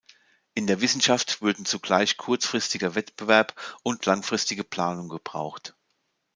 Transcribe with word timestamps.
In 0.55 0.65
der 0.65 0.81
Wissenschaft 0.81 1.43
würden 1.43 1.63
zugleich 1.63 2.17
kurzfristiger 2.17 2.95
Wettbewerb 2.95 3.53
und 3.83 4.03
langfristige 4.07 4.63
Planung 4.63 5.09
gebraucht. 5.09 5.75